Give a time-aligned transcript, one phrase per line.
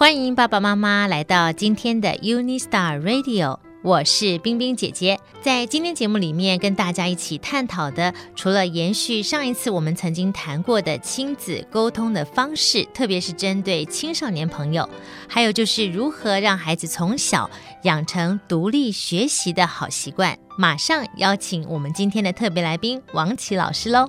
[0.00, 5.20] 欢迎爸爸妈妈来到今天的 UniStar Radio，我是冰冰姐姐。
[5.42, 14.88] 在今天节目里面，跟大家一起探讨的，除了延续上一次我们曾经谈过的亲子沟通的方式，特别是针对青少年朋友，
[15.28, 17.50] 还有就是如何让孩子从小
[17.82, 20.34] 养成独立学习的好习惯。
[20.56, 24.08] 马上邀请我们今天的特别来宾王琦老师喽。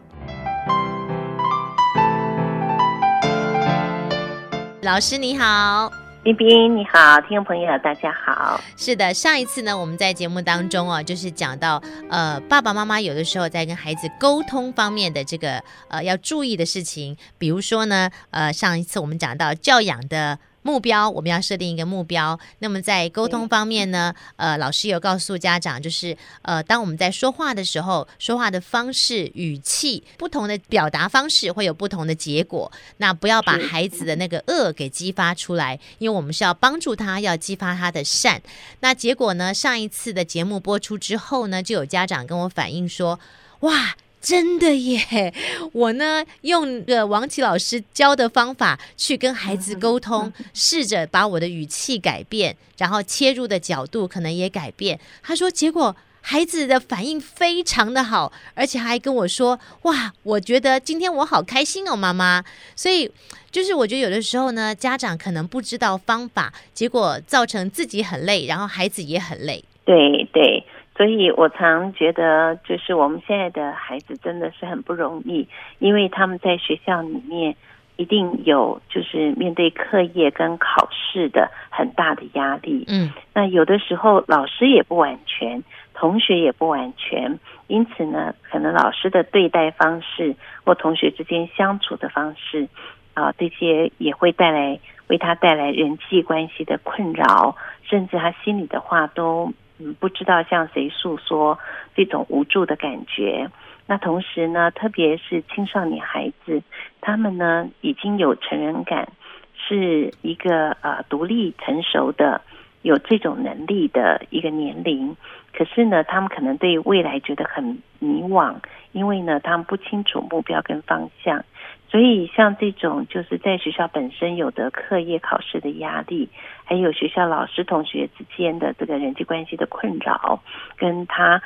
[4.84, 5.91] 老师你好，
[6.23, 8.59] 冰冰你好，听众朋友大家好。
[8.76, 20.39] 是的，上一次呢，我们在节目当中啊，就是讲到呃，爸爸妈妈有的时候在跟孩子沟通方面的这个呃要注意的事情，比如说呢，呃，上一次我们讲到教养的。
[20.64, 22.40] 目标，我们要设定一个目标。
[22.60, 32.72] 那么在沟通方面呢，呃，老师有告诉家长，就是呃，当我们在说话的时候，说话的方式、语气不同的表达方式会有不同的结果。
[32.98, 38.42] 那不要把孩子的那个恶给激发出来，因为我们是要帮助他，要激发他的善。
[38.81, 43.20] 那结果呢，上一次的节目播出之后呢，就有家长跟我反映说，
[43.62, 43.96] 哇。
[44.22, 45.33] 真的耶！
[45.73, 55.00] 我呢用个王琦老师教的方法去跟孩子沟通， 试着把我的语气改变，然后切入的角度可能也改变。
[55.23, 62.44] 他说，结果孩子的反应非常的好，而且还跟我说：“哇，我觉得今天我好开心哦，妈妈。”
[62.78, 63.11] 所以
[63.50, 69.63] 就是我觉得有的时候呢，家长可能不知道方法，结果造成自己很累，然后孩子也很累。
[69.83, 69.95] 对
[70.31, 70.63] 对。
[70.95, 75.47] 所以我常觉得，就是我们现在的孩子真的是很不容易，
[75.80, 77.56] 因为他们在学校里面
[77.95, 82.86] 一定有就是面对课业跟考试的很大的压力。
[82.88, 92.67] 嗯，那有的时候老师也不完全，同学也不完全，因此呢，可能老师的对待方式或同学之间相处的方式
[93.14, 99.52] 啊，这些也会带来为他带来人际关系的困扰，甚至他心里的话都。
[99.84, 101.58] 嗯，不知道向谁诉说
[101.96, 103.50] 这种无助的感觉。
[103.88, 106.62] 那同时呢，特别是青少年孩子，
[107.02, 109.09] 他们呢已经有成人感，
[109.56, 112.41] 是一个呃独立成熟的、
[112.84, 115.18] 有这种能力的一个年龄。
[115.53, 118.56] 可是呢，他们可能对未来觉得很迷惘，
[118.91, 121.44] 因为呢，他们不清楚目标跟方向。
[121.91, 126.29] 所以，像这种就是在学校本身有的课业考试的压力，
[126.63, 130.41] 还有学校老师同学之间的这个人际关系的困扰，
[130.78, 131.41] 跟他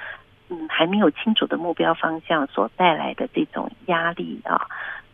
[0.50, 4.67] 嗯还没有清楚的目标方向所带来的这种压力啊，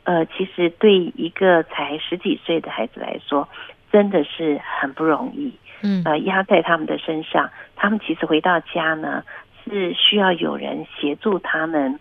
[0.03, 3.48] 呃，其实对一个才十几岁的孩子来说，
[3.90, 5.53] 真的是很不容易。
[5.81, 9.24] 嗯，呃，压在他们的身上，他们其实回到家呢，
[9.63, 11.98] 是需要有人协助他们。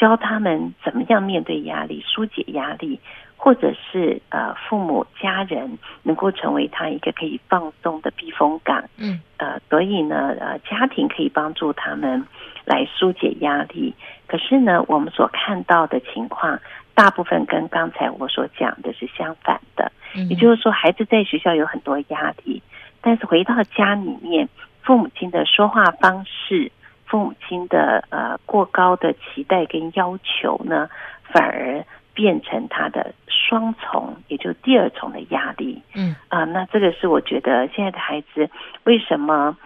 [0.00, 2.98] 教他们怎么样面对压力、疏解压力，
[3.36, 8.82] 或者是呃父母家人能够成为他一个可以放松的避风港。
[8.96, 12.24] 嗯，呃，所以呢，呃，家庭可以帮助他们
[12.64, 13.94] 来疏解压力。
[14.26, 16.58] 可是呢，我们所看到的情况，
[16.94, 19.92] 大部分跟刚才我所讲的是相反的。
[20.30, 22.62] 也就是说，孩子在学校有很多压力，
[23.02, 24.48] 但是回到家里面，
[24.82, 26.72] 父母亲的说话方式。
[27.10, 30.88] 父母亲的呃过高的期待跟要求呢，
[31.24, 31.84] 反而
[32.14, 35.82] 变成他的双重，也就第二重的压力。
[35.94, 38.48] 嗯啊、呃，那这个是我觉得现在的孩子
[38.84, 39.56] 为什么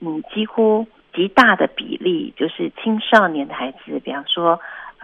[0.00, 4.58] 嗯几乎极大的比例就是青少年的孩子，比方说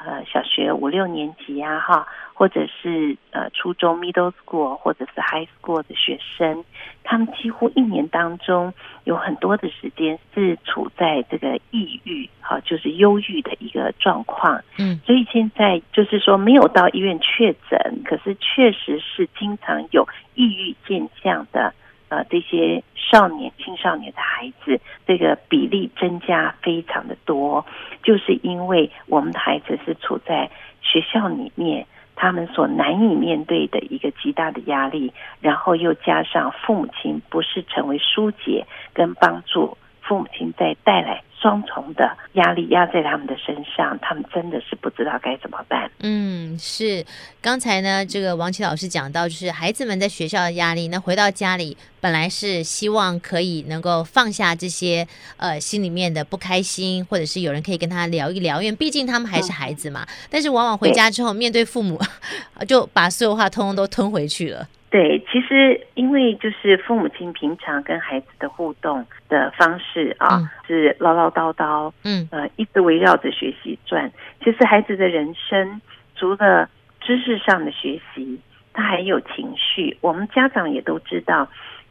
[0.07, 2.09] 呃小学五六年级呀、啊、哈。
[2.41, 6.65] 或者是呃初中 middle school 或者是 high school 的学生，
[7.05, 8.73] 他们几乎一年当中
[9.05, 14.59] 有很多的时间是处在这个抑郁，哈，就是忧郁的一个状况。
[14.79, 21.75] 嗯，所以现在就是说没有到医院确诊，可是确实是经常有抑郁现象的，
[22.11, 27.65] 呃，这些少年青少年的孩子，这个比例增加非常的多，
[28.03, 30.51] 就是因为我们的孩子是处在
[30.83, 31.87] 学校里面。
[32.17, 35.11] 他们所难以面对的一个极大的压力，
[35.41, 39.79] 然后又加上父母亲不是成为疏解跟帮助，
[40.11, 45.89] 父母亲在带来双重的压力压在他们的身上，他们真的是不知道该怎么办。
[46.01, 47.07] 嗯，是。
[47.41, 60.05] 刚才呢，这个王琦老师讲到，就是孩子们在学校的压力，那回到家里，本来是希望可以能够放下这些呃心里面的不开心，或者是有人可以跟他聊一聊，因为毕竟他们还是孩子嘛。
[60.29, 62.03] 但是往往回家之后，面对父母，
[62.67, 64.67] 就把所有话通通都吞回去了。
[64.91, 74.11] 对，其实因为就是父母亲平常跟孩子的互动的方式啊，嗯、是唠唠叨叨，嗯，呃，一直围绕着学习转。
[74.45, 75.81] 其实孩子的人生
[76.17, 76.69] 除了
[77.01, 78.41] 知识上的学习，
[78.73, 79.97] 他还有情绪。
[80.01, 81.49] 我们家长也都知道，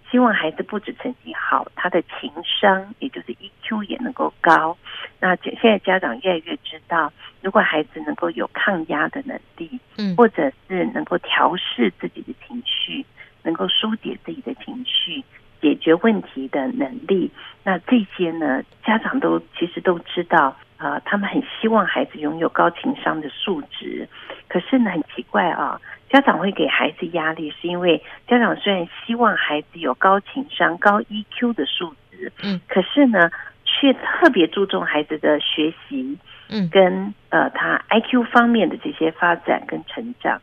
[0.09, 4.77] 希望孩子不止成绩好，他的情商也就是 EQ 也能够高。
[5.19, 7.11] 那现在家长越来越知道，
[7.41, 13.05] 如果孩子能够有抗压的能力，嗯，或者是能够调试自己的情绪，
[13.43, 15.23] 能够疏解自己的情绪。
[15.61, 17.29] 解决问题的能力，
[17.65, 24.07] 那这些呢，家长都其实都知道啊、呃，他们很希望孩子拥有高情商的素质。
[24.47, 25.77] 可是呢，很奇怪啊，
[26.09, 33.29] 家长会给孩子压力，是因为家长虽然希望孩子有高情商、高 EQ 的素质，嗯，可是呢，
[33.63, 36.17] 却特别注重孩子的学习，
[36.49, 40.41] 嗯，跟呃他 IQ 方面的这些发展跟成长。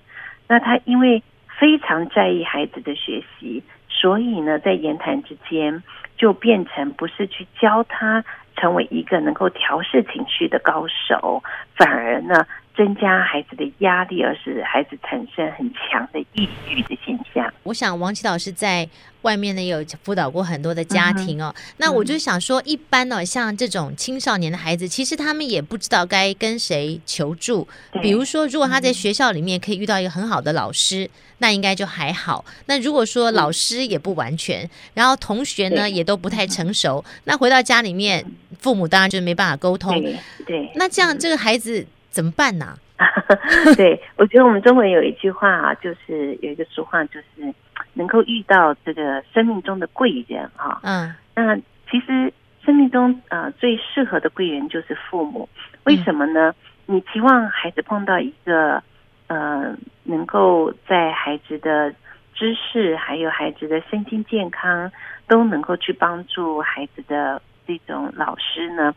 [0.48, 1.22] 那他因为
[1.58, 3.62] 非常在意孩子的学习。
[3.88, 5.82] 所以呢，在言谈之间，
[6.18, 8.22] 就变成不是去教他
[8.54, 11.42] 成为一个能够调试情绪的高手，
[11.74, 12.46] 反而呢，
[12.76, 17.50] 增加孩子的压力，而使孩子产生很强的抑郁的现象。
[17.62, 18.86] 我想王琦老师在
[19.22, 21.54] 外面呢也有辅导过很多的家庭哦。
[21.56, 27.66] 嗯、那我就想说，一般呢、哦，像这种青少年的孩子，其实他们也不知道该跟谁求助。
[28.02, 31.08] 比如说，如果他在学校里面可以遇到一个很好的老师，
[31.38, 32.44] 那应该就还好。
[32.66, 38.24] 那如果说老师也不完全，然后同学呢也都不太成熟，那回到家里面，
[38.58, 40.00] 父母当然就没办法沟通。
[40.46, 41.86] 对，那这样这个孩子。
[42.16, 42.74] 怎么办呢？
[43.76, 47.54] 对，我觉得我们中国有一句话啊，就是有一个俗话，就是
[47.92, 50.80] 能够遇到这个生命中的贵人啊。
[50.82, 51.54] 嗯，那
[51.90, 52.32] 其实
[52.64, 55.46] 生命中呃最适合的贵人就是父母。
[55.84, 56.54] 为什么呢？
[56.86, 58.82] 嗯、你期望孩子碰到一个
[59.26, 61.92] 呃能够在孩子的
[62.34, 64.90] 知识还有孩子的身心健康
[65.28, 68.94] 都能够去帮助孩子的这种老师呢？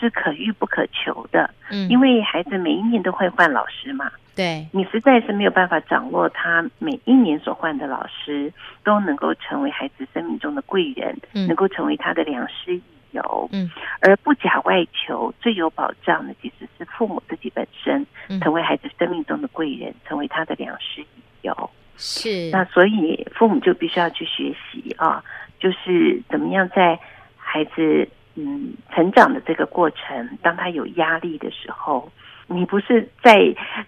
[0.00, 8.50] 是可遇不可求的，嗯，因为孩子每一年都会换老师嘛，对，你实在是没有办法掌握他每一年所换的老师
[8.82, 13.70] 都能够成为孩子生命中的贵人，嗯，能够成为他的良师益友，嗯，
[14.00, 18.06] 而不假外求，最有保障的其实是父母自己本身，
[18.40, 21.06] 成为孩子生命中的贵人，成为他的良师益
[21.42, 25.22] 友，是，那所以父母就必须要去学习啊，
[25.58, 26.98] 就是怎么样在
[27.36, 28.08] 孩子。
[28.36, 32.10] 嗯，成长的这个过程，当他有压力的时候，
[32.46, 33.34] 你不是在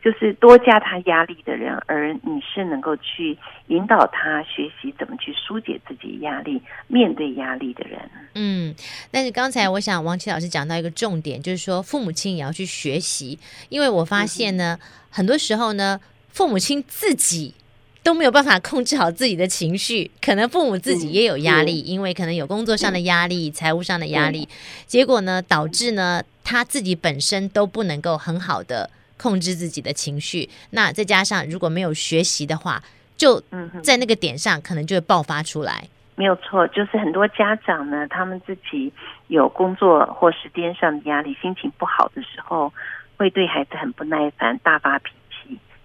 [0.02, 8.00] 就是多加他压力的人，而你是能够去引导他学习怎么去疏解自己压力、面对压力的人。
[8.34, 8.74] 嗯，
[9.10, 14.78] 但是刚才我想王琦老师讲到一个重点，就是说父母亲也要去学习，因为我发现呢，
[15.10, 17.54] 很多时候呢，父母亲自己。
[18.02, 24.48] 都没有办法控制好自己的情绪，可能父母自己也有压力，嗯、因为可能有工作上的压力、嗯、财务上的压力，
[24.86, 30.48] 结果呢，导致呢他自己本身都不能够很好的控制自己的情绪。
[30.70, 32.82] 那再加上如果没有学习的话，
[33.16, 33.40] 就
[33.82, 35.84] 在那个点上可能就会爆发出来。
[36.16, 38.92] 没有错，就是很多家长呢，他们自己
[39.28, 42.72] 有工作或时间上的压力，心情不好的时候，
[43.16, 45.16] 会对孩子很不耐烦，大发脾气。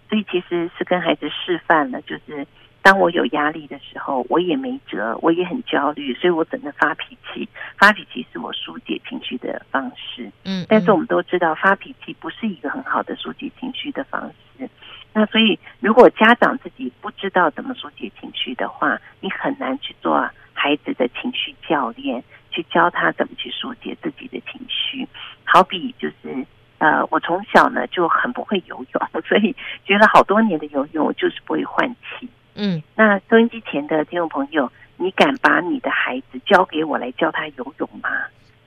[0.10, 2.48] 所以其实是跟孩子示范了，就是
[2.82, 7.48] 当我有压力的时候，我也没辙，我也很焦虑，所以我只能发脾气。
[7.78, 10.26] 发脾气是我疏解情绪的方式。
[10.46, 14.70] 嗯，嗯，但是我们都知道，发脾气不是一个很好的疏解情绪的方式。
[15.14, 25.06] 那所以，如果家长自己不知道怎么疏解情绪的话，你很难去做孩子的情绪教练，去教他怎么去疏解自己的情绪。
[25.44, 26.46] 好比就是。
[26.80, 29.56] 呃，我从小呢就很不会游泳， 所以
[29.86, 32.30] 学了好多年的游泳，我就是不会换气。
[32.54, 38.10] 嗯，那收音机前的听众朋友，你敢把你的孩子交给我来教他游泳吗？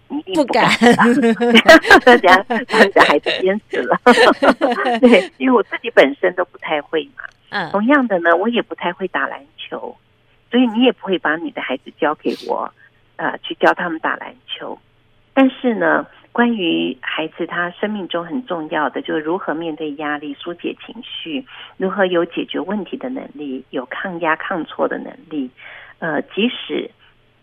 [0.09, 0.69] 你一定不敢，
[2.05, 2.37] 大家
[2.93, 3.97] 家孩子淹死了。
[5.01, 7.23] 对，因为我自己本身都不太会嘛。
[7.51, 9.97] 嗯，同样的呢，我也不太会打篮球，
[10.51, 12.73] 所以你也不会把你的孩子交给我，
[13.17, 14.77] 呃，去教他们打篮球。
[15.33, 16.05] 但是呢。
[16.33, 21.45] 关于孩子他生命中很重要的，就是如何面对压力、疏解情绪，
[21.77, 25.51] 如何有解决问题的能力，有抗压抗挫的能力。
[25.99, 26.91] 呃，即使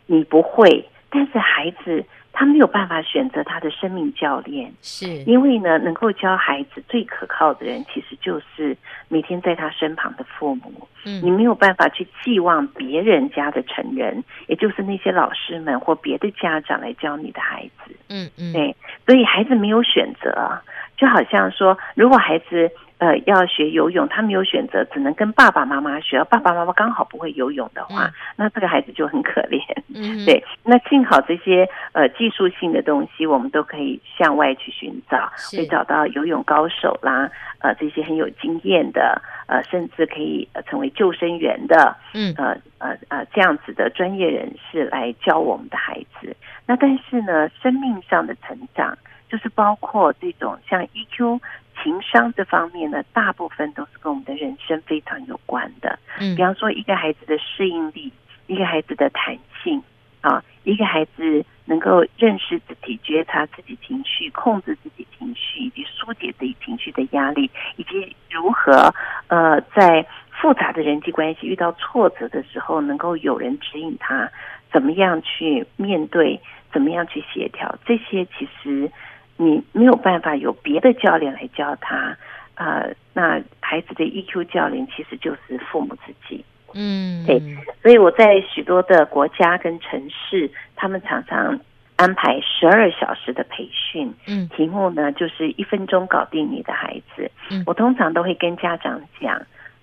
[0.05, 2.05] 你不会，但是孩子。
[2.39, 5.07] 他没有办法选择他的生命教练，是。
[5.23, 8.77] 因为呢，能够教孩子最可靠的人，其实就是
[9.07, 10.87] 每天在他身旁的父母。
[11.03, 17.95] 嗯，你没有办法去寄望别人家的成人，也就是那些老师们或别的家长来教你的孩子。
[18.09, 18.75] 嗯嗯，对，
[19.07, 20.61] 所以孩子没有选择，
[20.95, 26.23] 就好像说，如果孩子呃，要学游泳，他没有选择，只能跟爸爸妈妈学。
[26.23, 29.61] 爸爸妈妈刚好不会游泳的话，嗯、那这个孩子就很可怜。
[29.93, 30.43] 嗯，对。
[30.63, 46.35] 那幸好这些呃技术性的东西，我们都可以向外去寻找，会找到游泳高手啦，呃，这些很有经验的，呃，甚至可以成为救生员的，嗯，呃呃呃这样子的专业人士来教我们的孩子。
[46.65, 48.97] 那但是呢，生命上的成长，
[49.29, 51.39] 就是包括这种像 EQ。
[51.83, 55.97] 情商这方面呢，大部分都是跟我们的人生非常有关的。
[56.19, 58.11] 嗯，比方说一个孩子的适应力，
[58.47, 59.81] 一个孩子的弹性
[60.21, 68.93] 啊，一个孩子能够认识自己、觉察自己情绪、控制自己情绪，以及疏解自己情绪的压力，以及如何
[69.27, 74.29] 呃在复杂的人际关系遇到挫折的时候，能够有人指引他
[74.73, 76.39] 怎么样去面对，
[76.73, 78.91] 怎么样去协调，这些其实。
[79.37, 82.17] 你没有办法有别的教练来教他，
[82.55, 86.43] 呃，那孩子的 EQ 教练其实就是父母自己。
[86.73, 87.39] 嗯，对，
[87.81, 91.59] 所以我在许多的国家跟城市，他们常常
[91.95, 94.13] 安排十二小时的培训。
[94.27, 97.31] 嗯，题目呢就是一分钟搞定你的孩子。
[97.49, 99.41] 嗯，我通常都会跟家长讲，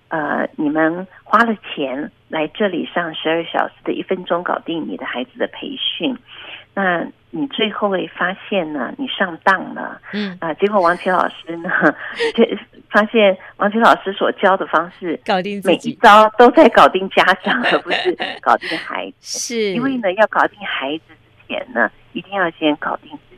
[0.09, 6.15] 呃，你们花了钱来这里上十二小时的一分钟搞定你的孩子的培训。
[6.75, 9.99] 那你最后会发现呢，你上当了。
[10.11, 11.69] 嗯啊，结果王琦老师呢，
[12.91, 19.39] 发现王琦老师所教的方式，搞定每一招都在搞定家长，而不是 搞定孩子。
[19.39, 23.35] 是，因为呢，要搞定孩子之前呢，一定要先搞定自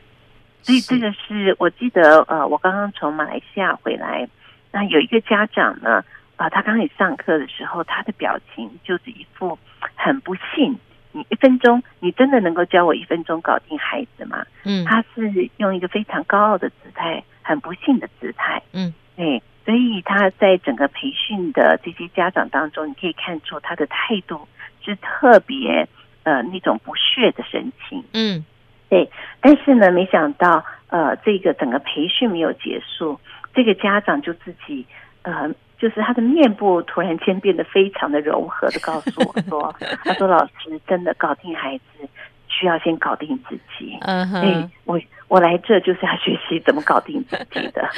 [0.62, 4.28] 所以这个是我记得，呃，我刚刚从马来西亚回来，
[4.72, 6.04] 那有一个家长呢，
[6.36, 9.56] 啊、呃，他刚开始上课的时候，他的表情就是一副
[9.94, 10.76] 很不信。
[11.12, 14.44] 你一分钟，你真的能够教我一分钟搞定孩子吗？
[14.64, 18.62] 嗯，他是用一个非常高傲的姿态，很不幸的姿态。
[18.72, 24.46] 嗯，对，所以他在整个培训的这些家长当中，你可以看出他的态度
[24.84, 25.88] 是特别
[26.24, 28.04] 呃那种不屑的神情。
[28.12, 28.44] 嗯，
[28.88, 29.10] 对，
[29.40, 33.18] 但是呢，没想到呃这个整个培训没有结束，
[33.54, 34.86] 这个家长就自己
[35.22, 35.50] 呃。
[35.78, 40.52] 就是他的面部突然间变得非常的柔和的告诉我说：“他说老师
[40.88, 42.08] 真的搞定孩子
[42.48, 43.96] 需要先搞定自己。
[44.00, 47.88] 嗯我我来这就是要学习怎么搞定自己的。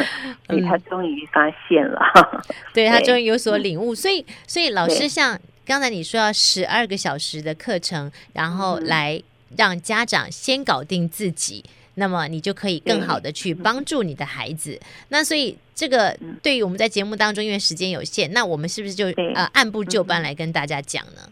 [0.46, 2.00] 所 以他终于发现了，
[2.74, 3.94] 对，他终于有所领悟。
[3.94, 9.22] 所以所以老师像刚才你说要十二个小时的课程，然后来
[9.56, 14.72] 让家长先搞定自己。”那么你就可以更好的去帮助你的孩子。
[14.80, 21.22] 嗯、那所以这个对于我们在节目当中，因为时间有限，那我们是不是就呃按部就班来跟大家讲呢？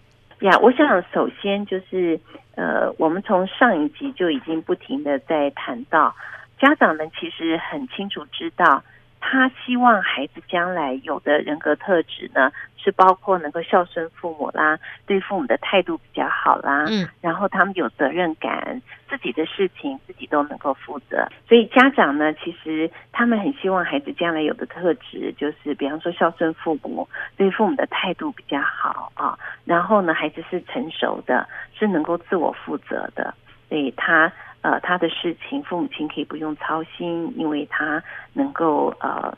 [0.40, 2.18] 呀，我想首先就是
[2.54, 6.14] 呃，我们从上一集就已经不停的在谈到，
[6.60, 8.82] 家长们其实很清楚知道。
[9.30, 21.28] 他希望孩子将来有的人格特质呢，是包括能够孝顺父母啦，对父母的态度比较好啦，嗯，然后他们有责任感，自己的事情自己都能够负责。
[21.46, 27.06] 所以家长呢，其实他们很希望孩子将来有的特质，就是比方说孝顺父母，
[27.36, 29.38] 对父母的态度比较好啊。
[29.66, 31.46] 然后呢，孩子是成熟的，
[31.78, 33.34] 是能够自我负责的，
[33.68, 34.32] 所以他。
[34.60, 39.32] 呃，他的事情父母亲可以不用操心，因为他能够呃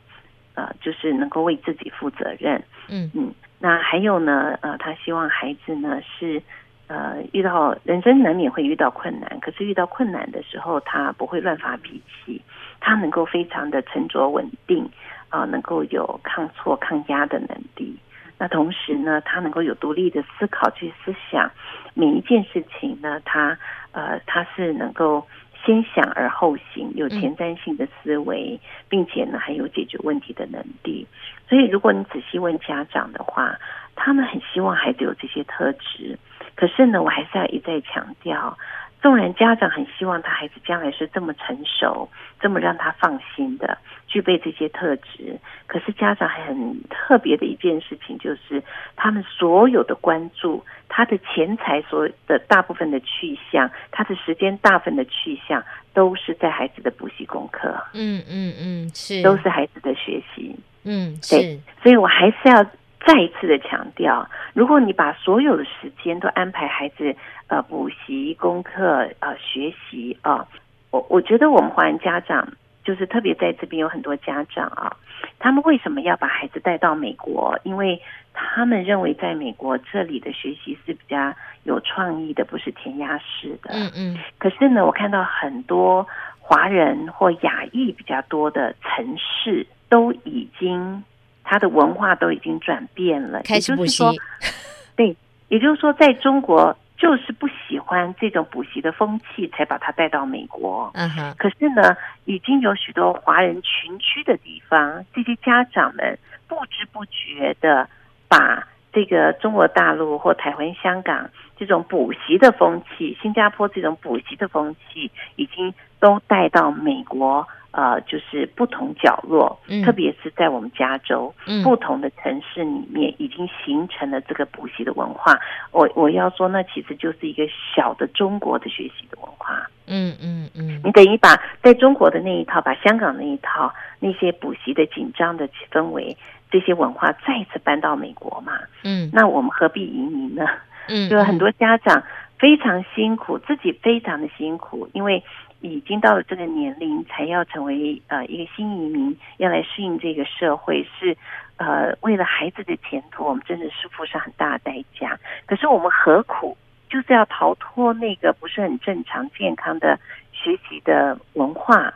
[0.55, 2.63] 呃，就是能够为自己负责任。
[2.89, 6.43] 嗯嗯，那还有呢，呃，他希望孩子呢是
[6.89, 12.41] 呃遇到人生难免会遇到困难，可是遇到困难的时候，他不会乱发脾气，
[12.81, 14.91] 他能够非常的沉着稳定
[15.29, 17.97] 啊，呃，能够有抗挫抗压的能力。
[18.39, 21.51] 那同时呢，他能够有独立的思考去思想
[21.95, 23.59] 每一件事情呢，他
[23.93, 25.27] 呃他是能够
[25.65, 31.07] 先想而后行，有前瞻性的思维，并且呢还有解决问题的能力。
[31.49, 33.59] 所以如果你仔细问家长的话，
[33.97, 36.19] 他们很希望孩子有这些特质。
[36.55, 38.57] 可是呢，我还是要一再强调。
[39.03, 48.63] 纵然家长很希望他孩子将来是这么成熟，这么让他放心的具备这些特质，可是家长还很特别的一件事情，就是
[48.97, 55.65] 他们所有的关注，他的钱财所的大部分的去向，他的时间大部分的去向，
[55.95, 57.75] 都是在孩子的补习功课。
[57.95, 60.55] 嗯嗯嗯，是，都是孩子的学习。
[60.85, 62.67] 嗯，对，所以我还是要。
[63.07, 67.17] 再一次的强调，如果你把所有的时间都安排孩子
[67.51, 70.49] 呃补习功课呃学习啊、呃，
[70.93, 72.49] 我我觉得我们华人家长
[72.85, 74.97] 就是特别在这边有很多家长啊，
[75.39, 77.59] 他们为什么要把孩子带到美国？
[77.65, 78.01] 因为
[78.33, 83.71] 他们认为在美国这里的学习是比较有创意的，不是填鸭式的。
[83.73, 84.19] 嗯嗯。
[84.39, 86.07] 可是呢，我看到很多
[86.39, 91.03] 华人或亚裔比较多的城市都已经
[91.43, 94.05] 他的文化都已经转变了，开始补习。
[94.97, 95.15] 对，
[95.49, 100.91] 也就是说，在中国就是不喜欢这种补习的风气，才把他带到美国。
[100.93, 101.35] 嗯哼。
[101.39, 107.89] 可是呢，已经有许多华人群居的地方，这些家长们不知不觉的
[108.29, 117.47] 把这个中国大陆或台湾、香港这种补习的风气，新加坡这种补习的风气，已经都带到美国。
[117.73, 125.39] 呃，就是不同角落，嗯、特别是在我们加州，嗯、不同的城市里面，已经形成了这个补习的文化。
[125.71, 129.71] 我我要说，那其实就是一个小的中国的学习的文化。
[129.87, 136.17] 嗯嗯嗯，嗯嗯，你等于把在中国的那一套，把香港那一套那些补习的紧张的氛围，
[136.51, 138.55] 这些文化再次搬到美国嘛？
[138.83, 140.45] 嗯，那我们何必移民呢？
[140.89, 142.03] 嗯，就很多家长
[142.37, 145.23] 非常辛苦，自己非常的辛苦，因为。
[145.61, 151.17] 已经到了这个年龄，才要成为呃一个新移民，要来适应这个社会，是
[151.57, 155.19] 呃为了孩子的前途，我们真的是付上很大的代价。
[155.47, 156.57] 可是我们何苦
[156.89, 159.99] 就是要逃脱那个不是很正常、健康的
[160.33, 161.93] 学习的文化，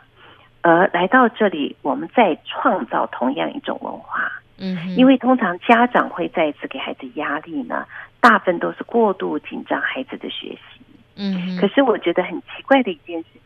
[0.61, 4.31] 而来到这里，我们再创造同样一种文化？
[4.57, 7.85] 嗯，因为通常家长会再一次给孩子压力呢，
[8.21, 10.81] 大部分都是过度紧张孩子的学习。
[11.17, 13.41] 嗯，可是我觉得很奇怪的一件事情，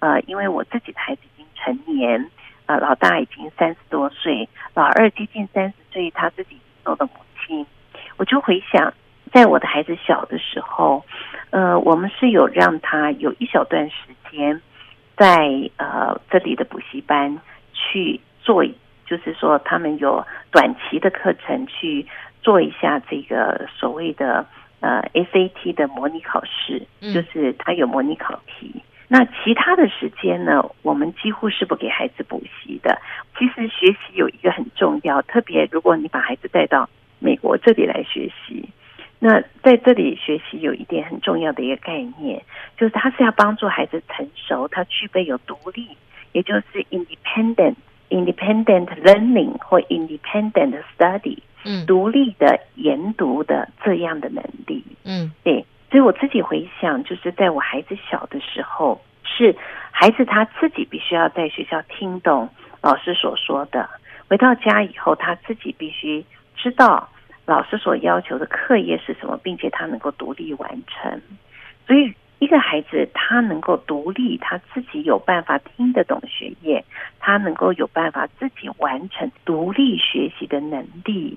[0.00, 2.30] 呃，因为我自己的孩子已经成年，
[2.66, 7.12] 呃，老大已经三十多岁，老二接近三十岁，他自己做的母
[7.46, 7.64] 亲，
[8.16, 8.92] 我就回想，
[9.32, 11.04] 在我的孩子小的时候，
[11.50, 13.94] 呃，我们是有让他有一小段时
[14.30, 14.60] 间
[15.16, 17.38] 在呃这里的补习班
[17.72, 18.64] 去做，
[19.06, 22.06] 就是说他们有短期的课程去
[22.42, 24.46] 做一下这个所谓的。
[24.82, 26.80] 呃，SAT 的模拟考试，
[27.12, 28.82] 就是他有模拟考题。
[29.10, 32.98] 嗯、那其他的时间呢，我们几乎是不给孩子补习的。
[33.38, 36.88] 其实学习有一个很重要，特别如果你把孩子带到
[37.18, 38.68] 美国这里来学习，
[39.18, 42.42] 那在这里学习有一点很重要的一个概念，
[42.78, 45.88] 就是他是要帮助孩子成熟，他具备有独立，
[46.32, 47.74] 也就是 independent。
[48.12, 59.56] Independent learning 或 independent study，嗯，独立的研读的这样的能力，嗯，对，所以我自己回想，就是在我孩子小的时候，是
[59.90, 62.48] 孩子他自己必须要在学校听懂
[62.80, 63.88] 老师所说的，
[64.28, 66.24] 回到家以后，他自己必须
[66.56, 67.08] 知道
[67.44, 71.20] 老师所要求的课业是什么，并且他能够独立完成，
[71.86, 72.14] 所以。
[72.42, 76.82] 一个孩子，他能够独立，他自己有办法听得懂学业，
[77.18, 81.36] 他能够有办法自己完成独立学习的能力，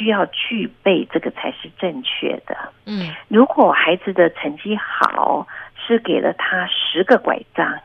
[0.00, 2.56] 需要具备这个才是正确的。
[2.86, 7.78] 嗯，如果孩子的成绩好，是给了他十个拐杖，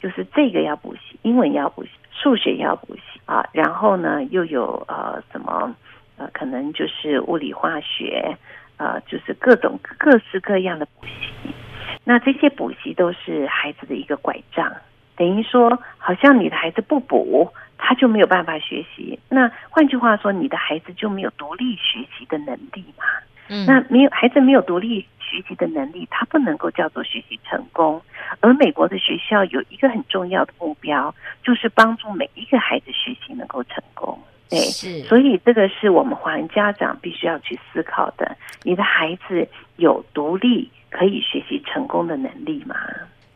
[0.00, 5.72] 就是这个要补习，英文要补习，数学要补习啊，然后呢又有呃什么
[6.16, 8.36] 呃可能就是物理化学，
[8.78, 11.54] 呃就是各种各式各样的补习。
[12.02, 14.72] 那这些补习都是孩子的一个拐杖，
[15.14, 17.52] 等于说，好像你的孩子不补，
[17.84, 19.18] 他就没有办法学习。
[19.28, 23.04] 那换句话说，你的孩子就没有独立学习的能力嘛？
[23.48, 28.00] 嗯，那没有孩子没有独立学习的能力，他不能够叫做学习成功。
[28.40, 34.16] 而美国的学校有一个很重要的目标，就是帮助每一个孩子学习能够成功。
[34.48, 38.36] 对，是，所以这个是我们华人家长必须要去思考的。
[38.62, 40.70] 你的孩子有独立。
[40.94, 42.76] 可以学习成功的能力吗？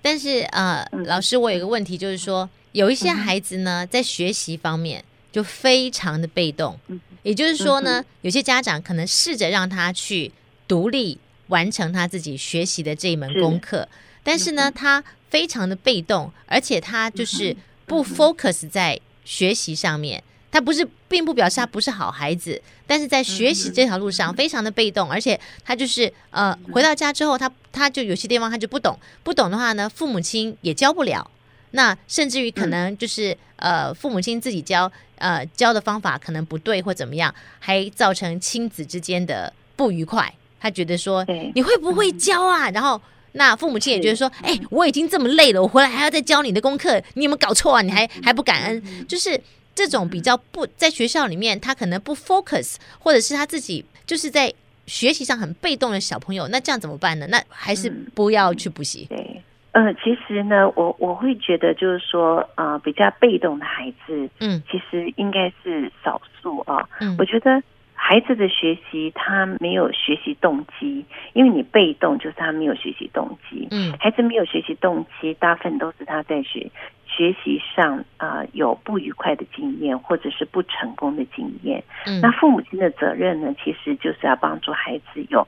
[0.06, 6.78] 但是呃，老师，我有一个问题，就是说有一些孩子呢，在学习方面就非常的被动。
[7.24, 10.30] 也就是说呢，有些家长可能试着让他去
[10.68, 13.88] 独立完成他自己学习的这一门功课，
[14.22, 20.22] 但是呢，他非常的被动，而且他就是不 focus 在学习上面。
[20.56, 31.30] 他不是，并不表示他不是好孩子，但是在学习这条路上非常的被动，而且他就是呃，回到家之后，他他就有些地方他就不懂，不懂的话呢，父母亲也教不了，
[31.72, 40.32] 那甚至于可能就是呃，父母亲自己教，呃，教的方法可能不对或怎么样，还造成亲子之间的不愉快。
[40.58, 41.22] 他觉得说
[41.54, 42.70] 你会不会教啊？
[42.70, 42.98] 然后
[43.32, 47.82] 那父母亲也觉得说，哎，我已经这么累了，我回来还要再教你的功课，你有没有搞错啊？
[47.82, 49.06] 你还还不感恩？
[49.06, 49.38] 就是。
[49.76, 54.52] 这种比较不在学校里面，他可能不 focus，或者是他自己就是在
[54.86, 57.26] 学习上很被动的小朋友，那这样怎么办呢？
[57.28, 59.06] 那还是不要去补习。
[59.10, 66.88] 对，呃，其实呢，我我会觉得就是说，呃，比较被动的孩子，嗯，其实应该是少数啊。
[67.00, 67.62] 嗯，我觉得。
[68.08, 73.66] 孩子的学习他没有学习动机，因为你被动就是他没有学习动机。
[73.72, 76.70] 嗯，孩子没有学习动机，大部分都是他在学
[77.04, 81.82] 学习上啊、呃、有不愉快的经验，或者是不成功的经验。
[82.06, 85.44] 嗯，那父母亲的责任呢，其实就是要帮助孩子有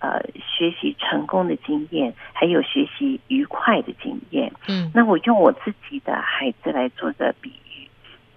[0.00, 4.52] 呃学习成功的经验，还有学习愉快的经验。
[4.68, 7.88] 嗯，那我用我自己的孩子来做个比喻，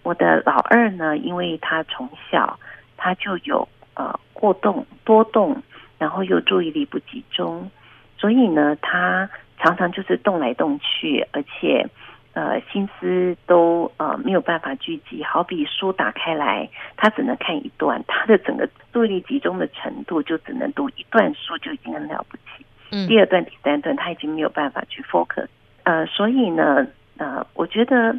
[0.02, 2.58] 我的老二呢，因为他从小
[3.06, 5.62] 他就有呃过动多动，
[6.00, 7.70] 然后又注意力不集中，
[8.18, 11.88] 所以呢，他常常就是动来动去，而且。
[12.34, 22.66] 呃，心思都呃没有办法聚集，好比书打开来，他只能看一段，他的整个注意力集中的程度就只能读一段书就已经很了不起。
[22.92, 25.48] 嗯，第二段、第三段他已经没有办法去 focus。
[25.84, 28.14] 呃，所以呢，呃，我觉得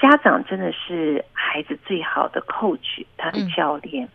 [0.00, 1.24] 家长真的是
[1.56, 4.06] 孩子最好的 coach，他的教练。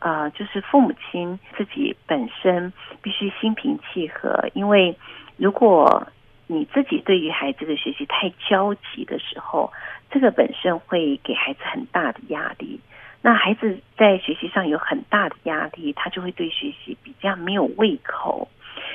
[0.00, 4.96] 啊、嗯呃，就是父母亲自己本身必须心平气和，因为
[5.36, 6.08] 如果
[6.48, 9.72] 你自己对于孩子的学习太焦急的时候，
[10.10, 12.80] 这个本身会给孩子很大的压力。
[13.22, 18.48] 那孩子在学习上有很大的压力，他就会对学习比较没有胃口。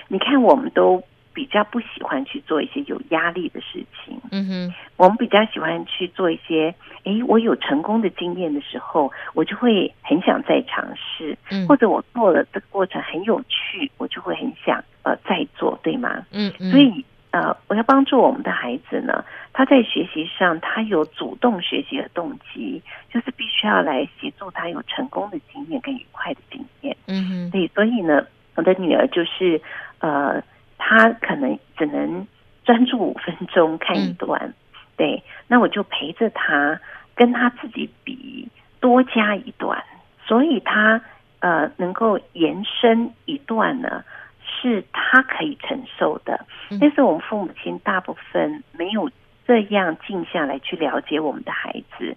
[0.10, 1.02] 你看，我们都
[1.34, 4.20] 比较不喜欢去做一些有压力的事情。
[4.32, 11.38] 嗯哼，我们比较喜欢去做一些，诶，我有成功的经验的时候，我就会很想再尝试。
[11.50, 16.26] 嗯，或者我做了这个过程很有趣，我就会很想呃再做，对吗？
[16.32, 17.04] 嗯嗯，所以。
[17.34, 22.80] 呃，我要帮助我们的孩子呢，他在学习上他有主动学习的动机，
[23.12, 26.96] 就是必须要来协助他有成功的经验跟愉快的经验。
[27.08, 29.60] 嗯哼，对，所以呢，我的女儿就是
[29.98, 30.40] 呃，
[30.86, 32.28] 她可能只能
[32.66, 34.54] 专注五分钟看一段，嗯、
[34.98, 36.78] 对，那我就陪着他，
[37.16, 38.50] 跟他自己比
[38.82, 39.82] 多加一段，
[40.28, 41.02] 所以他
[41.40, 44.04] 呃能够延伸一段呢。
[44.46, 46.46] 是他可以承受的，
[46.80, 49.10] 但是我们父母亲大部分没有
[49.48, 52.16] 这样静下来去了解我们的孩子。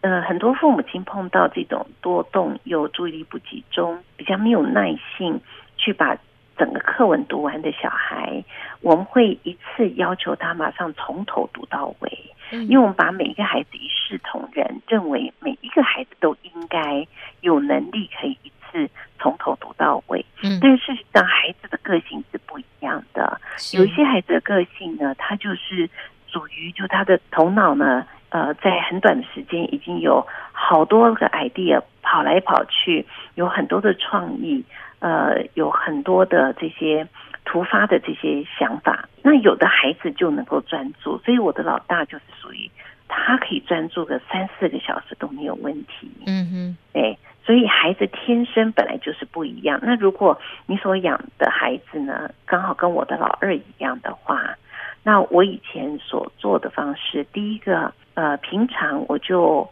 [0.00, 5.40] 呃，很多父母亲碰到这种多动又注意力不集中、比较没有耐性
[5.76, 6.16] 去把
[6.56, 8.42] 整个课文读完的小孩，
[8.80, 17.06] 我们会一次要求他马上从头读到尾，因为我们把每一个孩子一视同仁，认为每一个孩子都应该
[17.40, 18.38] 有能力可以。
[18.42, 18.90] 一次
[19.20, 23.40] 从头读到尾，嗯，但事实上孩子的个性是不一样的。
[23.74, 25.88] 有一些孩子的个性呢，他就是
[26.26, 34.64] 属于就他的头脑呢，呃，在很短的时间已经有好多个 idea 跑来跑去，有很多的创意，
[35.00, 37.06] 呃，有很多的这些
[37.44, 39.08] 突发的这些想法。
[39.22, 42.70] 那有的孩子就能够专注，所以我的老大就是属于
[43.08, 46.10] 他可以专注个三四个小时都没有问题。
[46.26, 47.18] 嗯哼，对。
[47.44, 49.78] 所以孩子天生本来就是不一样。
[49.80, 54.56] 那如果你所养的孩子呢，刚好跟我的老二一样的话，
[55.04, 59.68] 那我以前所做的方式，第一个，呃，平常我就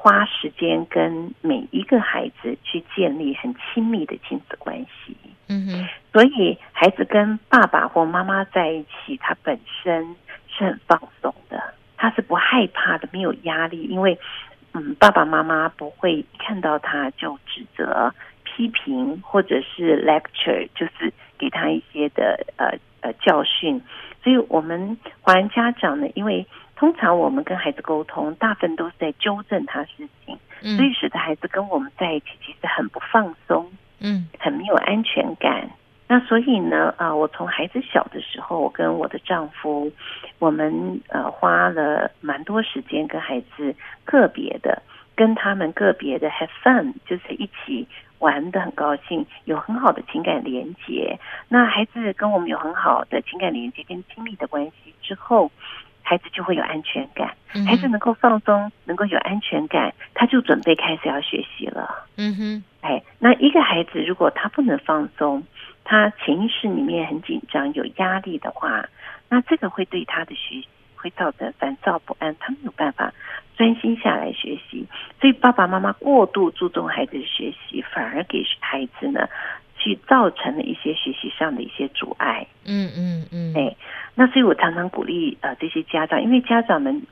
[0.00, 5.14] 花时间跟每一个孩子去建立很亲密的亲子关系。
[5.48, 5.88] 嗯哼。
[6.12, 10.16] 所以孩子跟爸爸或妈妈在一起，他本身
[10.48, 14.18] 是很放松的，他是不害怕的，没有压力，因为。
[14.72, 23.82] 嗯，爸爸妈妈不会看到他就指责、批评，或者是 lecture，就是给他一些的呃呃教训。
[24.22, 26.46] 所以，我们华人家长呢，因为
[26.80, 30.38] 通常我们跟孩子沟通，大部分都是在纠正他事情，
[30.78, 35.68] 所以使得孩子跟我们在一起其实很不放松，嗯，很没有安全感。
[36.08, 39.92] 那所以呢，啊，我从孩子小的时候，我跟我的丈夫，
[40.38, 44.82] 我们呃花了蛮多时间跟孩子个别的，
[45.14, 47.86] 跟他们个别的 have fun，就是一起
[48.20, 51.18] 玩的很高兴，有很好的情感连接。
[51.50, 55.50] 那孩子跟我们有很好的情感连接跟亲密的关系之后，
[56.10, 57.36] 孩子就会有安全感。
[57.64, 62.04] 孩子能够放松，能够有安全感，他就准备开始要学习了。
[62.16, 65.44] 嗯哼，哎，那一个孩子如果他不能放松，
[65.84, 68.88] 他潜意识里面很紧张、有压力的话，
[69.28, 73.14] 那这个会对他的学习会造成烦躁不安，他没有办法
[73.56, 74.84] 专心下来学习。
[75.20, 79.28] 所以爸爸妈妈过度注重孩子的学习，反而给孩子呢
[79.80, 82.46] 去造成了一些学习上的一些阻碍。
[82.64, 83.74] 嗯嗯嗯，哎，
[84.14, 87.02] 那所以我常常鼓励呃这些家长，因为家长们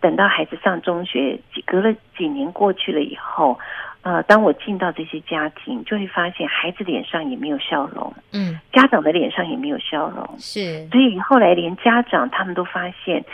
[0.00, 3.58] 等到孩子上中学，隔了几年过去了以后。
[4.04, 13.24] 呃，当我进到这些家庭，就会发现孩子脸上也没有笑容，嗯，家长的脸上也没有笑容，是，所以后来连家长他们都发现，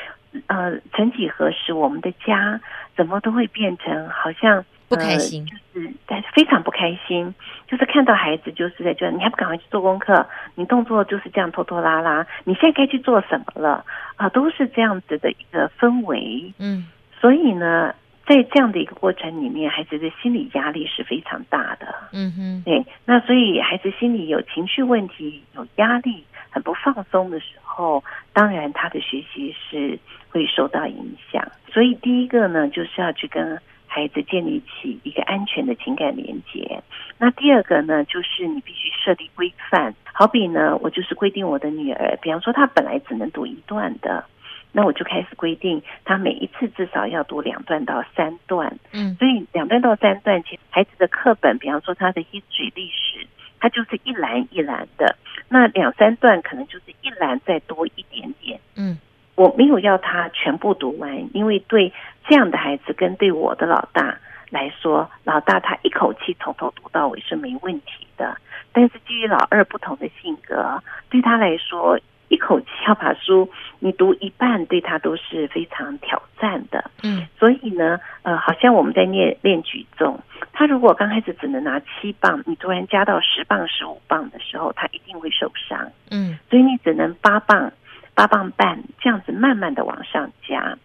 [0.47, 2.61] 呃，曾几何时，我们的家
[2.95, 7.35] 怎么都会变成好像不开心，呃、就是但是非常不开开心，
[7.67, 10.25] 就是看到孩子就是在这，你还不赶快去做功课，
[10.55, 14.29] 你动作就是这样拖拖拉拉，你现在该去做什么了啊？
[14.29, 16.87] 都是这样子的一个氛围，嗯，
[17.21, 17.93] 所以呢，
[18.25, 29.99] 在这样的一个过程里面，孩子的心理压力是非常大的，嗯哼，对，那所以孩子心里有情绪问题、有压力、很不放松的时候，当然他的学习是
[30.31, 31.45] 会受到影响。
[31.73, 33.61] 所以第一个呢，就是要去跟。
[33.89, 36.83] 孩子建立起一个安全的情感连接。
[37.19, 39.95] 那第二个呢，就是你必须设立规范。
[40.13, 44.25] 好比呢，我就是规定我的女儿，比方说她本来只能读一段的，
[44.73, 48.79] 那我就开始规定她每一次至少要读两段到三段。
[48.93, 53.27] 嗯，所以两段到三段，其实孩子的课本，比方说他的 history 历史，
[53.59, 55.17] 它就是一栏一栏的。
[55.49, 58.61] 那两三段可能就是一栏再多一点点。
[58.77, 58.99] 嗯。
[59.39, 61.93] 我没有要他全部读完，因为对
[62.27, 64.19] 这样的孩子跟对我的老大
[64.51, 68.37] 来说，老大他一口气从头读到尾是没问题的。
[68.73, 73.49] 但是基于老二不同的性格，对他来说，一口气要把书
[73.79, 76.91] 你读一半，对他都是非常挑战的。
[77.05, 80.19] 嗯，所以呢，呃，好像我们在练练举重，
[80.53, 85.93] 他如果刚开始只能拿七磅，你突然加到十磅、十五磅的时候，他一定会受伤。
[86.11, 87.73] 嗯，所以你只能八磅。
[88.19, 90.77] 八磅半这样子慢慢的往上加，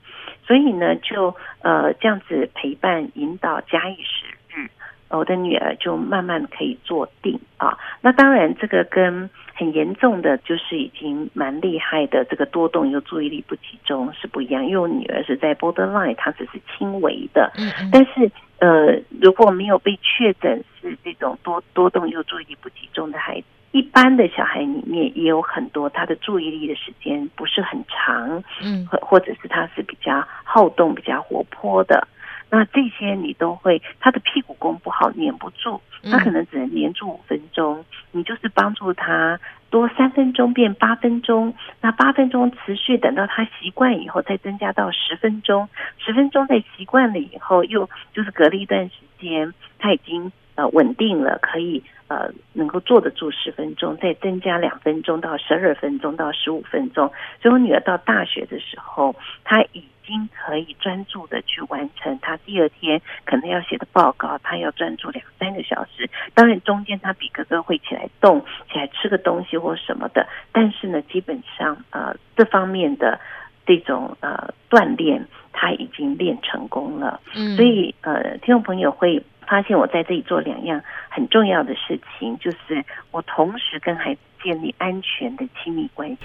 [0.46, 4.70] 所以呢，就呃这样子陪伴引导假以时日，
[5.10, 7.76] 我的女儿就慢慢可以坐定啊。
[8.02, 14.64] 那当然，这个跟很严重的就是已经蛮厉害的这个多动又注意力不集中是不一样。
[14.64, 23.48] 因为我女儿是在 borderline，她只是轻微的，嗯嗯，但是呃如果没有被确诊是这种多多动又注意力不集中的孩子。
[23.74, 32.08] 一般的小孩里面也有很多，他的注意力的时间不是很长，嗯，或或者是他是比较好动、比较活泼的，
[32.52, 39.40] 那这些你都会，他的屁股功不好，黏不住，他可能只能黏住五分钟，你就是帮助他
[39.72, 51.84] 多三分钟变八分钟，那八分钟持续等到他习惯以后，再增加到十分钟，十分钟再习惯了以后，又就是隔了一段时间，他已经呃稳定了，可以。
[52.10, 57.12] 呃，能够坐得住十分钟，再增加两分钟到十二分钟到十五分钟。
[57.42, 66.08] 所以我女儿到大学的时候，她已经可以专注的去完成她第二天可能要写的报告，她要专注两三个小时。
[66.36, 73.20] 当然中间她比哥哥会起来动，起来吃个东西或什么的，但是呢，基本上呃这方面的
[73.66, 77.20] 这种呃锻炼，她已经练成功了。
[77.34, 79.24] 嗯，所以呃，听众朋友会。
[79.54, 86.18] 发现我在这里做两样很重要的事情，就是我同时跟孩子建立安全的亲密关系，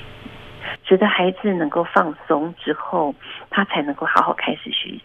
[0.89, 3.15] 使得孩子能够放松之后，
[3.51, 5.03] 他才能够好好开始学习。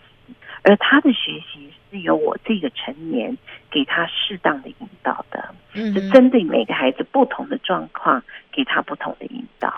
[0.61, 3.37] 而他的学习是由我这个成年
[3.69, 9.69] 给他适当的引导的，嗯，是针对每个孩子不同的状况给他不同的引导。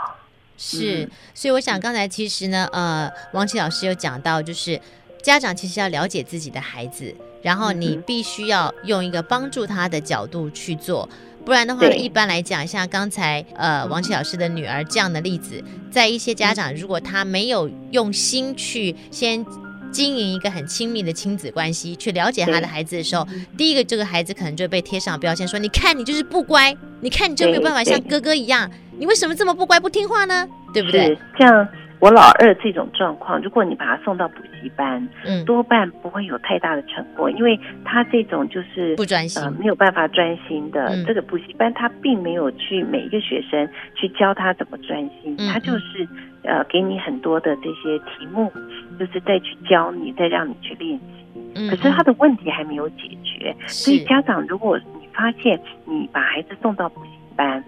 [0.55, 4.79] 是，嗯，所以我想刚才其实呢，呃，王琦老师有讲到，就是
[5.25, 7.11] 家长其实要了解自己的孩子。
[7.41, 11.07] 然后你必须要用一个帮助他的角度去做，
[11.43, 19.45] 不然的话呢，一般来讲，像刚才呃王琦老师的女儿这样的例子，在一些家长如果他没有用心去先
[19.91, 30.47] 经营一个很亲密的亲子关系，去了解他的孩子的时候，第一个这个孩子可能就被贴上标签，说你看你就是不乖，你看你就没有办法像哥哥一样，你为什么这么不乖不听话呢？
[30.73, 31.15] 对不对？
[31.37, 31.67] 这样。
[32.05, 40.85] 我老二这种状况，如果你把他送到补习班，嗯，多半不会有太大的成果，因为他这种就是不专心，呃，没有办法专心的。
[40.89, 46.07] 嗯、这个补习班他并没有去每一个学生去教他怎么专心，嗯、他就是
[46.43, 48.51] 呃给你很多的这些题目，
[48.99, 51.41] 就是再去教你，再让你去练习。
[51.55, 57.63] 嗯、可是他的问题还没有解决，所以家长如果你发现你把孩子送到补习班。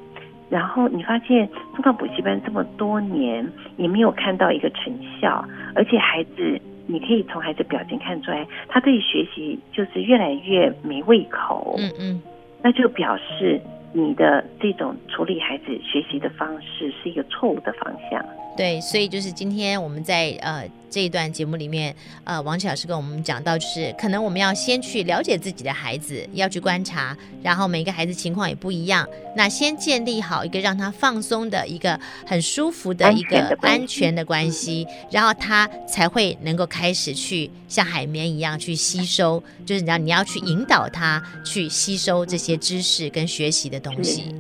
[0.50, 3.46] 然后你发现送到补习班这么多年，
[3.78, 5.44] 也没有看到一个成效，
[5.76, 11.76] 而且孩子，你可以从孩子表情看出来，他对学习就是越来越没胃口。
[11.78, 12.22] 嗯嗯，
[12.64, 13.60] 那就表示
[13.94, 18.24] 你的这种处理孩子学习的方式是一个错误的方向。
[18.58, 44.34] 对，所以就是今天我们在呃这一段节目里面，呃，王琦老师跟我们讲到，就是可能我们要先去了解自己的孩子，要去观察，然后每个孩子情况也不一样，那先建立好一个让他放松的一个很舒服的一个安全的关系，然后他才会能够开始去像海绵一样去吸收，就是你要你要去引导他去吸收这些知识跟学习的东西。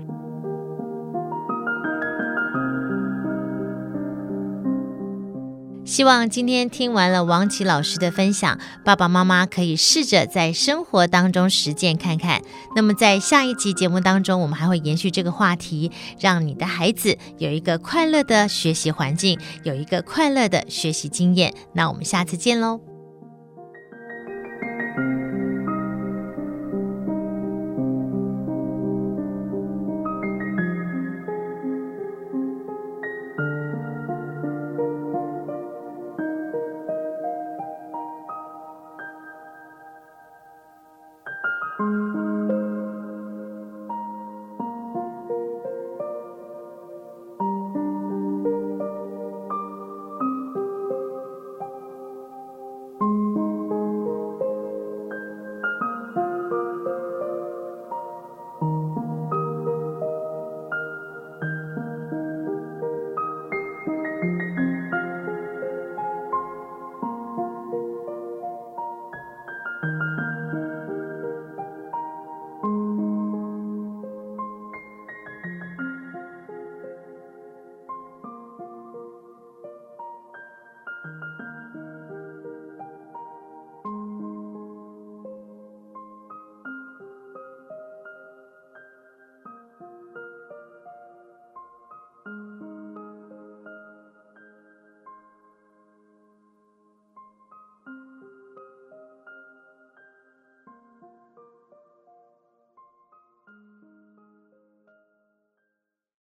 [5.88, 12.42] 希望今天听完了王琦老师的分享，爸爸妈妈可以试着在生活当中实践看看。
[12.76, 21.54] 那么在下一集节目当中，我们还会延续这个话题，让你的孩子有一个快乐的学习环境，有一个快乐的学习经验。
[21.72, 22.87] 那我们下次见喽。